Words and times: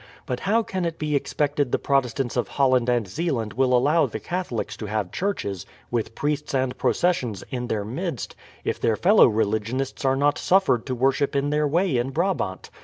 "But 0.25 0.39
how 0.39 0.63
can 0.63 0.83
it 0.83 0.97
be 0.97 1.15
expected 1.15 1.71
the 1.71 1.77
Protestants 1.77 2.35
of 2.35 2.47
Holland 2.47 2.89
and 2.89 3.07
Zeeland 3.07 3.53
will 3.53 3.71
allow 3.71 4.07
the 4.07 4.19
Catholics 4.19 4.75
to 4.77 4.87
have 4.87 5.11
churches, 5.11 5.63
with 5.91 6.15
priests 6.15 6.55
and 6.55 6.75
processions, 6.75 7.43
in 7.51 7.67
their 7.67 7.85
midst, 7.85 8.35
if 8.63 8.79
their 8.81 8.95
fellow 8.95 9.27
religionists 9.27 10.03
are 10.03 10.15
not 10.15 10.39
suffered 10.39 10.87
to 10.87 10.95
worship 10.95 11.35
in 11.35 11.51
their 11.51 11.67
way 11.67 11.97
in 11.97 12.09
Brabant? 12.09 12.71